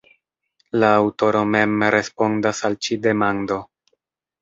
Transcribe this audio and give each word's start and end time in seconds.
La 0.83 0.89
aŭtoro 1.01 1.45
mem 1.57 1.87
respondas 1.99 2.65
al 2.71 2.81
ĉi 2.87 3.01
demando. 3.07 3.63